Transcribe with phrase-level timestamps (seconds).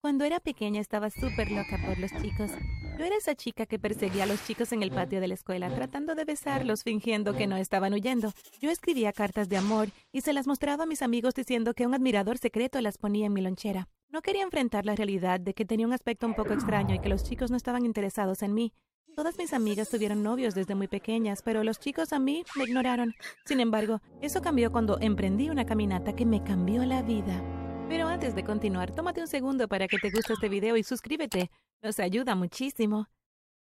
[0.00, 2.50] Cuando era pequeña estaba súper loca por los chicos.
[2.98, 5.74] Yo era esa chica que perseguía a los chicos en el patio de la escuela,
[5.74, 8.32] tratando de besarlos, fingiendo que no estaban huyendo.
[8.62, 11.92] Yo escribía cartas de amor y se las mostraba a mis amigos diciendo que un
[11.92, 13.88] admirador secreto las ponía en mi lonchera.
[14.08, 17.10] No quería enfrentar la realidad de que tenía un aspecto un poco extraño y que
[17.10, 18.72] los chicos no estaban interesados en mí.
[19.14, 23.12] Todas mis amigas tuvieron novios desde muy pequeñas, pero los chicos a mí me ignoraron.
[23.44, 27.59] Sin embargo, eso cambió cuando emprendí una caminata que me cambió la vida.
[27.90, 31.50] Pero antes de continuar, tómate un segundo para que te guste este video y suscríbete.
[31.82, 33.08] Nos ayuda muchísimo.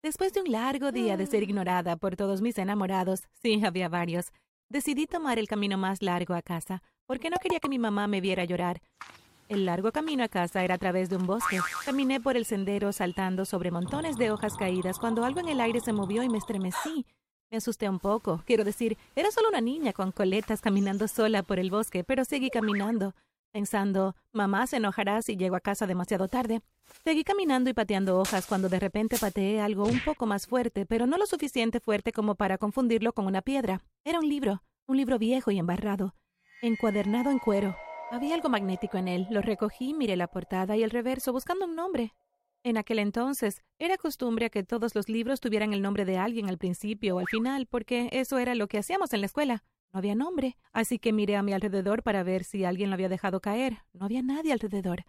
[0.03, 4.27] Después de un largo día de ser ignorada por todos mis enamorados, sí, había varios,
[4.69, 8.21] decidí tomar el camino más largo a casa, porque no quería que mi mamá me
[8.21, 8.83] viera llorar.
[9.49, 11.61] El largo camino a casa era a través de un bosque.
[11.87, 15.81] Caminé por el sendero saltando sobre montones de hojas caídas cuando algo en el aire
[15.81, 17.07] se movió y me estremecí.
[17.51, 18.43] Me asusté un poco.
[18.45, 22.51] Quiero decir, era solo una niña con coletas caminando sola por el bosque, pero seguí
[22.51, 23.15] caminando
[23.53, 26.61] pensando, mamá se enojará si llego a casa demasiado tarde.
[27.05, 31.07] Seguí caminando y pateando hojas cuando de repente pateé algo un poco más fuerte, pero
[31.07, 33.83] no lo suficiente fuerte como para confundirlo con una piedra.
[34.05, 36.15] Era un libro, un libro viejo y embarrado,
[36.63, 37.77] encuadernado en cuero.
[38.11, 39.27] Había algo magnético en él.
[39.31, 42.15] Lo recogí, miré la portada y el reverso buscando un nombre.
[42.65, 46.59] En aquel entonces, era costumbre que todos los libros tuvieran el nombre de alguien al
[46.59, 49.65] principio o al final, porque eso era lo que hacíamos en la escuela.
[49.93, 53.09] No había nombre, así que miré a mi alrededor para ver si alguien lo había
[53.09, 53.79] dejado caer.
[53.93, 55.05] No había nadie alrededor.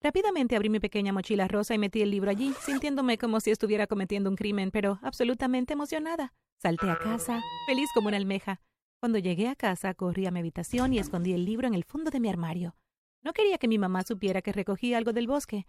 [0.00, 3.86] Rápidamente abrí mi pequeña mochila rosa y metí el libro allí, sintiéndome como si estuviera
[3.86, 6.34] cometiendo un crimen, pero absolutamente emocionada.
[6.58, 8.60] Salté a casa, feliz como una almeja.
[9.00, 12.10] Cuando llegué a casa, corrí a mi habitación y escondí el libro en el fondo
[12.10, 12.76] de mi armario.
[13.22, 15.66] No quería que mi mamá supiera que recogí algo del bosque.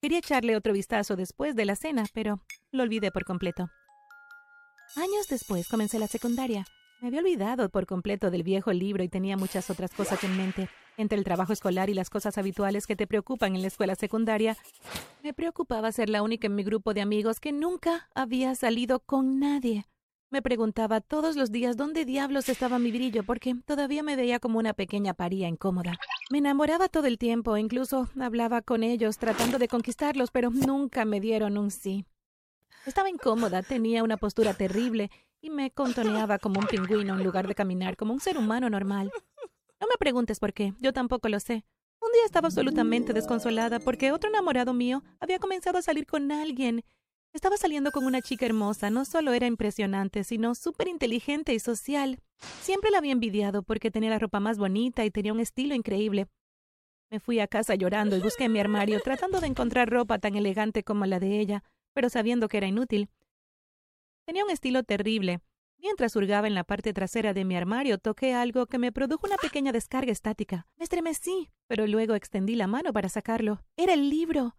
[0.00, 3.68] Quería echarle otro vistazo después de la cena, pero lo olvidé por completo.
[4.96, 6.64] Años después comencé la secundaria.
[7.00, 10.68] Me había olvidado por completo del viejo libro y tenía muchas otras cosas en mente.
[10.96, 14.56] Entre el trabajo escolar y las cosas habituales que te preocupan en la escuela secundaria,
[15.22, 19.38] me preocupaba ser la única en mi grupo de amigos que nunca había salido con
[19.38, 19.86] nadie.
[20.30, 24.58] Me preguntaba todos los días dónde diablos estaba mi brillo, porque todavía me veía como
[24.58, 25.98] una pequeña paría incómoda.
[26.30, 31.20] Me enamoraba todo el tiempo, incluso hablaba con ellos tratando de conquistarlos, pero nunca me
[31.20, 32.06] dieron un sí.
[32.86, 35.10] Estaba incómoda, tenía una postura terrible
[35.44, 39.12] y me contoneaba como un pingüino en lugar de caminar como un ser humano normal.
[39.78, 41.66] No me preguntes por qué, yo tampoco lo sé.
[42.00, 46.82] Un día estaba absolutamente desconsolada porque otro enamorado mío había comenzado a salir con alguien.
[47.34, 52.20] Estaba saliendo con una chica hermosa, no solo era impresionante, sino súper inteligente y social.
[52.62, 56.26] Siempre la había envidiado porque tenía la ropa más bonita y tenía un estilo increíble.
[57.10, 60.36] Me fui a casa llorando y busqué en mi armario tratando de encontrar ropa tan
[60.36, 63.10] elegante como la de ella, pero sabiendo que era inútil.
[64.24, 65.40] Tenía un estilo terrible.
[65.78, 69.36] Mientras hurgaba en la parte trasera de mi armario, toqué algo que me produjo una
[69.36, 70.66] pequeña descarga estática.
[70.78, 73.60] Me estremecí, pero luego extendí la mano para sacarlo.
[73.76, 74.56] Era el libro.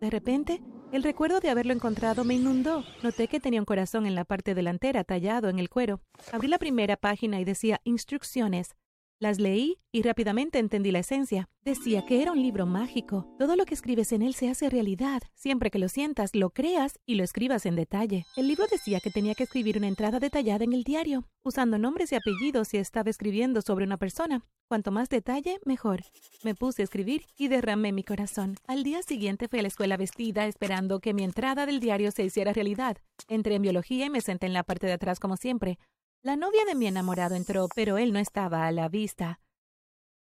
[0.00, 0.62] De repente,
[0.92, 2.84] el recuerdo de haberlo encontrado me inundó.
[3.02, 6.00] Noté que tenía un corazón en la parte delantera tallado en el cuero.
[6.32, 8.76] Abrí la primera página y decía instrucciones.
[9.18, 11.48] Las leí y rápidamente entendí la esencia.
[11.64, 13.26] Decía que era un libro mágico.
[13.38, 15.22] Todo lo que escribes en él se hace realidad.
[15.34, 18.26] Siempre que lo sientas, lo creas y lo escribas en detalle.
[18.36, 22.12] El libro decía que tenía que escribir una entrada detallada en el diario, usando nombres
[22.12, 24.44] y apellidos si estaba escribiendo sobre una persona.
[24.68, 26.02] Cuanto más detalle, mejor.
[26.44, 28.56] Me puse a escribir y derramé mi corazón.
[28.66, 32.24] Al día siguiente fui a la escuela vestida, esperando que mi entrada del diario se
[32.24, 32.98] hiciera realidad.
[33.28, 35.78] Entré en biología y me senté en la parte de atrás como siempre.
[36.26, 39.38] La novia de mi enamorado entró, pero él no estaba a la vista.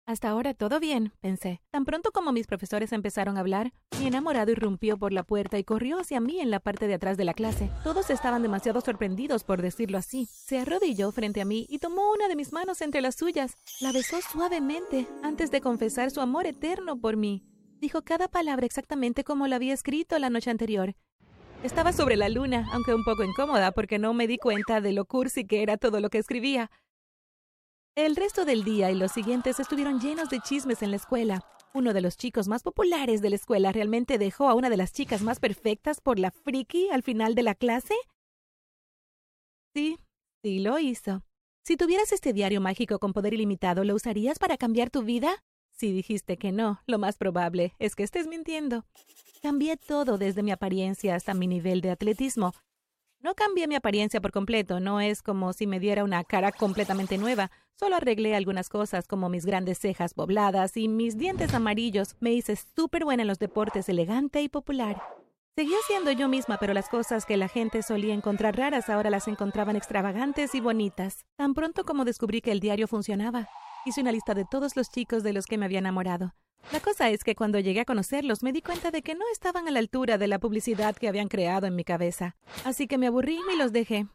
[0.06, 1.62] Hasta ahora todo bien, pensé.
[1.71, 5.62] Tan pronto como mis profesores empezaron a hablar, mi enamorado irrumpió por la puerta y
[5.62, 7.71] corrió hacia mí en la parte de atrás de la clase.
[7.84, 10.27] Todos estaban demasiado sorprendidos, por decirlo así.
[10.27, 13.55] Se arrodilló frente a mí y tomó una de mis manos entre las suyas.
[13.81, 17.44] La besó suavemente antes de confesar su amor eterno por mí.
[17.78, 20.97] Dijo cada palabra exactamente como lo había escrito la noche anterior,
[21.64, 25.06] estaba sobre la luna, aunque un poco incómoda porque no me di cuenta de lo
[25.06, 26.70] cursi que era todo lo que escribía.
[27.97, 31.41] El resto del día y los siguientes estuvieron llenos de chismes en la escuela.
[31.72, 34.93] Uno de los chicos más populares de la escuela realmente dejó a una de las
[34.93, 37.94] chicas más perfectas por la friki al final de la clase.
[39.75, 39.99] Sí,
[40.43, 41.22] sí lo hizo.
[41.64, 45.43] Si tuvieras este diario mágico con poder ilimitado, ¿lo usarías para cambiar tu vida?
[45.75, 48.85] Si dijiste que no, lo más probable es que estés mintiendo.
[49.43, 52.55] Cambié todo desde mi apariencia hasta mi nivel de atletismo.
[53.21, 57.19] No cambié mi apariencia por completo, no es como si me diera una cara completamente
[57.19, 57.50] nueva.
[57.75, 62.17] Solo arreglé algunas cosas como mis grandes cejas pobladas y mis dientes amarillos.
[62.21, 65.03] Me hice súper buena en los deportes, elegante y popular.
[65.56, 69.29] Seguía siendo yo misma, pero las cosas que la gente solía encontrar raras ahora las
[69.29, 71.25] encontraban extravagantes y bonitas.
[71.37, 73.49] Tan pronto como descubrí que el diario funcionaba,
[73.84, 76.34] hice una lista de todos los chicos de los que me había enamorado.
[76.72, 79.69] La cosa es que cuando llegué a conocerlos me di cuenta de que no estaban
[79.69, 82.36] a la altura de la publicidad que habían creado en mi cabeza.
[82.64, 84.06] Así que me aburrí y los dejé.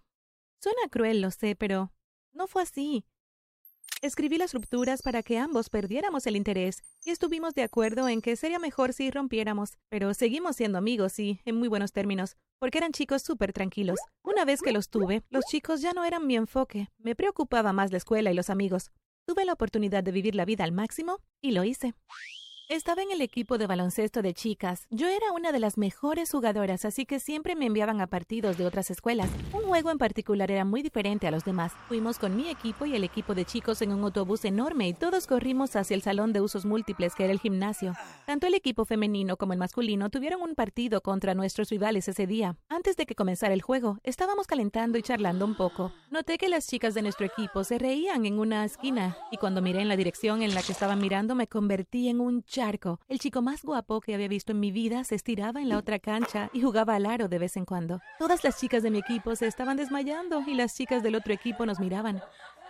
[0.62, 1.92] Suena cruel, lo sé, pero
[2.34, 3.06] no fue así.
[4.02, 8.38] Escribí las rupturas para que ambos perdiéramos el interés y estuvimos de acuerdo en que
[8.38, 12.94] sería mejor si rompiéramos, pero seguimos siendo amigos y en muy buenos términos, porque eran
[12.94, 14.00] chicos súper tranquilos.
[14.24, 17.92] Una vez que los tuve, los chicos ya no eran mi enfoque, me preocupaba más
[17.92, 18.92] la escuela y los amigos.
[19.26, 21.94] Tuve la oportunidad de vivir la vida al máximo y lo hice.
[22.72, 24.86] Estaba en el equipo de baloncesto de chicas.
[24.92, 28.68] Yo era una de las mejores jugadoras, así que siempre me enviaban a partidos de
[28.68, 29.28] otras escuelas.
[29.54, 31.74] Un juego en particular era muy diferente a los demás.
[31.88, 35.26] Fuimos con mi equipo y el equipo de chicos en un autobús enorme y todos
[35.26, 37.96] corrimos hacia el salón de usos múltiples que era el gimnasio.
[38.28, 42.56] Tanto el equipo femenino como el masculino tuvieron un partido contra nuestros rivales ese día.
[42.70, 45.92] Antes de que comenzara el juego, estábamos calentando y charlando un poco.
[46.12, 49.82] Noté que las chicas de nuestro equipo se reían en una esquina y cuando miré
[49.82, 52.44] en la dirección en la que estaban mirando me convertí en un
[53.08, 55.98] el chico más guapo que había visto en mi vida se estiraba en la otra
[55.98, 58.02] cancha y jugaba al aro de vez en cuando.
[58.18, 61.66] Todas las chicas de mi equipo se estaban desmayando y las chicas del otro equipo
[61.66, 62.22] nos miraban.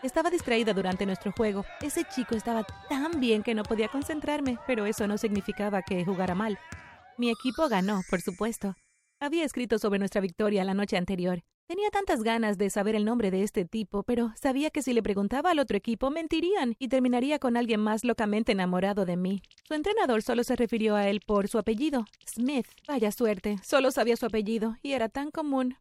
[0.03, 1.65] Estaba distraída durante nuestro juego.
[1.81, 6.35] Ese chico estaba tan bien que no podía concentrarme, pero eso no significaba que jugara
[6.35, 6.59] mal.
[7.17, 8.75] Mi equipo ganó, por supuesto.
[9.19, 11.41] Había escrito sobre nuestra victoria la noche anterior.
[11.69, 15.03] Tenía tantas ganas de saber el nombre de este tipo, pero sabía que si le
[15.03, 19.43] preguntaba al otro equipo mentirían y terminaría con alguien más locamente enamorado de mí.
[19.67, 22.65] Su entrenador solo se refirió a él por su apellido, Smith.
[22.87, 25.77] Vaya suerte, solo sabía su apellido y era tan común.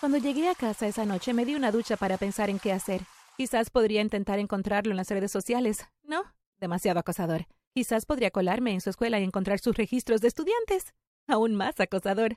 [0.00, 3.02] Cuando llegué a casa esa noche me di una ducha para pensar en qué hacer.
[3.36, 5.86] Quizás podría intentar encontrarlo en las redes sociales.
[6.02, 6.24] No,
[6.58, 7.46] demasiado acosador.
[7.72, 10.92] Quizás podría colarme en su escuela y encontrar sus registros de estudiantes.
[11.28, 12.36] Aún más acosador.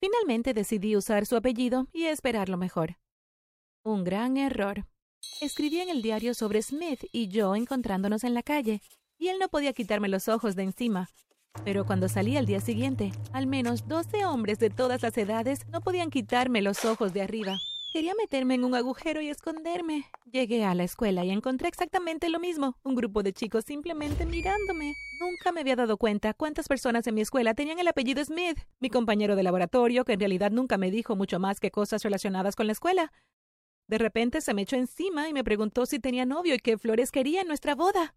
[0.00, 2.96] Finalmente decidí usar su apellido y esperar lo mejor.
[3.84, 4.86] Un gran error.
[5.42, 8.80] Escribí en el diario sobre Smith y yo encontrándonos en la calle,
[9.18, 11.10] y él no podía quitarme los ojos de encima.
[11.64, 15.82] Pero cuando salí al día siguiente, al menos doce hombres de todas las edades no
[15.82, 17.58] podían quitarme los ojos de arriba.
[17.92, 20.04] Quería meterme en un agujero y esconderme.
[20.30, 24.94] Llegué a la escuela y encontré exactamente lo mismo, un grupo de chicos simplemente mirándome.
[25.18, 28.90] Nunca me había dado cuenta cuántas personas en mi escuela tenían el apellido Smith, mi
[28.90, 32.68] compañero de laboratorio, que en realidad nunca me dijo mucho más que cosas relacionadas con
[32.68, 33.12] la escuela.
[33.88, 37.10] De repente se me echó encima y me preguntó si tenía novio y qué flores
[37.10, 38.14] quería en nuestra boda.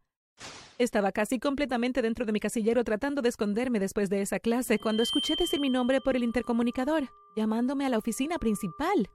[0.77, 5.01] Estaba casi completamente dentro de mi casillero tratando de esconderme después de esa clase cuando
[5.01, 9.09] escuché decir mi nombre por el intercomunicador, llamándome a la oficina principal.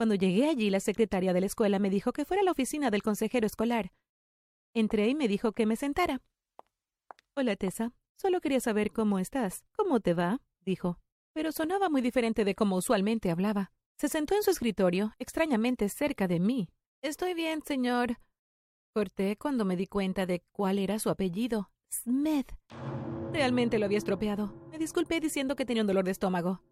[0.00, 2.90] Cuando llegué allí, la secretaria de la escuela me dijo que fuera a la oficina
[2.90, 3.92] del consejero escolar.
[4.72, 6.22] Entré y me dijo que me sentara.
[7.36, 7.92] Hola, Tessa.
[8.16, 9.62] Solo quería saber cómo estás.
[9.76, 10.40] ¿Cómo te va?
[10.64, 10.98] dijo.
[11.34, 13.72] Pero sonaba muy diferente de cómo usualmente hablaba.
[13.98, 16.70] Se sentó en su escritorio, extrañamente cerca de mí.
[17.02, 18.16] Estoy bien, señor.
[18.94, 21.72] Corté cuando me di cuenta de cuál era su apellido.
[21.92, 22.50] Smith.
[23.34, 24.54] Realmente lo había estropeado.
[24.70, 26.62] Me disculpé diciendo que tenía un dolor de estómago.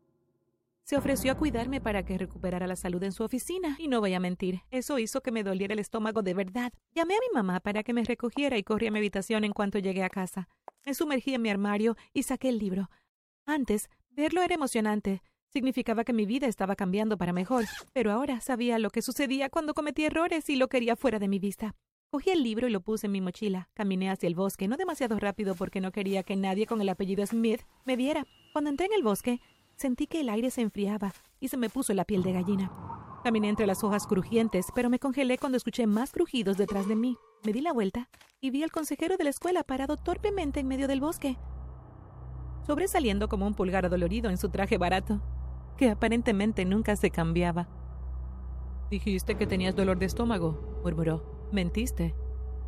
[0.88, 4.14] Se ofreció a cuidarme para que recuperara la salud en su oficina, y no voy
[4.14, 6.72] a mentir, eso hizo que me doliera el estómago de verdad.
[6.94, 9.78] Llamé a mi mamá para que me recogiera y corrí a mi habitación en cuanto
[9.78, 10.48] llegué a casa.
[10.86, 12.88] Me sumergí en mi armario y saqué el libro.
[13.44, 15.20] Antes, verlo era emocionante.
[15.52, 19.74] Significaba que mi vida estaba cambiando para mejor, pero ahora sabía lo que sucedía cuando
[19.74, 21.74] cometí errores y lo quería fuera de mi vista.
[22.10, 23.68] Cogí el libro y lo puse en mi mochila.
[23.74, 27.26] Caminé hacia el bosque, no demasiado rápido porque no quería que nadie con el apellido
[27.26, 28.24] Smith me viera.
[28.54, 29.42] Cuando entré en el bosque,
[29.78, 32.72] Sentí que el aire se enfriaba y se me puso la piel de gallina.
[33.22, 37.16] Caminé entre las hojas crujientes, pero me congelé cuando escuché más crujidos detrás de mí.
[37.44, 38.08] Me di la vuelta
[38.40, 41.38] y vi al consejero de la escuela parado torpemente en medio del bosque,
[42.66, 45.22] sobresaliendo como un pulgar adolorido en su traje barato,
[45.76, 47.68] que aparentemente nunca se cambiaba.
[48.90, 51.48] Dijiste que tenías dolor de estómago, murmuró.
[51.52, 52.16] Mentiste.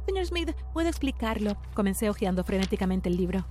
[0.06, 1.56] Señor Smith, ¿puedo explicarlo?
[1.74, 3.48] Comencé hojeando frenéticamente el libro.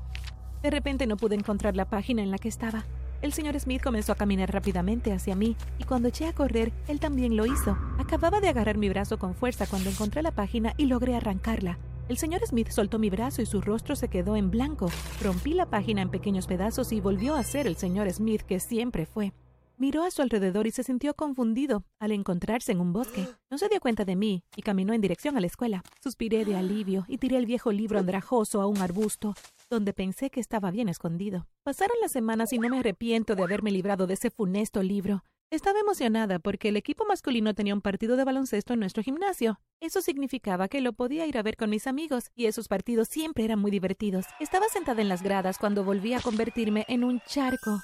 [0.63, 2.85] De repente no pude encontrar la página en la que estaba.
[3.21, 7.01] El señor Smith comenzó a caminar rápidamente hacia mí y cuando eché a correr, él
[7.01, 7.77] también lo hizo.
[7.97, 11.77] Acababa de agarrar mi brazo con fuerza cuando encontré la página y logré arrancarla.
[12.07, 14.89] El señor Smith soltó mi brazo y su rostro se quedó en blanco.
[15.21, 19.05] Rompí la página en pequeños pedazos y volvió a ser el señor Smith que siempre
[19.05, 19.33] fue.
[19.79, 23.25] Miró a su alrededor y se sintió confundido al encontrarse en un bosque.
[23.49, 25.83] No se dio cuenta de mí y caminó en dirección a la escuela.
[26.03, 29.35] Suspiré de alivio y tiré el viejo libro andrajoso a un arbusto
[29.69, 31.47] donde pensé que estaba bien escondido.
[31.63, 35.23] Pasaron las semanas y no me arrepiento de haberme librado de ese funesto libro.
[35.49, 39.61] Estaba emocionada porque el equipo masculino tenía un partido de baloncesto en nuestro gimnasio.
[39.79, 43.45] Eso significaba que lo podía ir a ver con mis amigos, y esos partidos siempre
[43.45, 44.25] eran muy divertidos.
[44.41, 47.79] Estaba sentada en las gradas cuando volví a convertirme en un charco.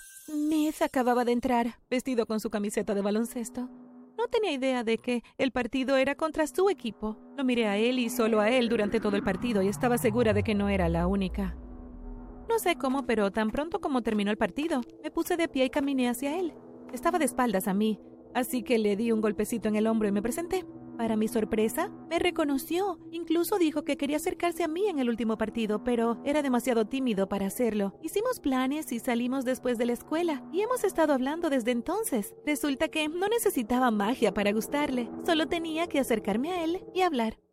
[0.46, 3.68] Smith acababa de entrar, vestido con su camiseta de baloncesto.
[4.16, 7.18] No tenía idea de que el partido era contra su equipo.
[7.36, 10.34] Lo miré a él y solo a él durante todo el partido y estaba segura
[10.34, 11.58] de que no era la única.
[12.48, 15.70] No sé cómo, pero tan pronto como terminó el partido, me puse de pie y
[15.72, 16.54] caminé hacia él.
[16.94, 18.00] Estaba de espaldas a mí,
[18.36, 20.64] así que le di un golpecito en el hombro y me presenté.
[20.98, 23.00] Para mi sorpresa, me reconoció.
[23.12, 27.28] Incluso dijo que quería acercarse a mí en el último partido, pero era demasiado tímido
[27.28, 27.94] para hacerlo.
[28.02, 32.34] Hicimos planes y salimos después de la escuela, y hemos estado hablando desde entonces.
[32.46, 37.45] Resulta que no necesitaba magia para gustarle, solo tenía que acercarme a él y hablar.